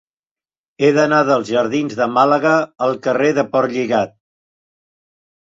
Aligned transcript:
He 0.83 0.87
d'anar 0.95 1.19
dels 1.27 1.51
jardins 1.57 1.93
de 2.01 2.07
Màlaga 2.15 2.55
al 2.87 2.97
carrer 3.09 3.29
de 3.41 3.47
Portlligat. 3.53 4.17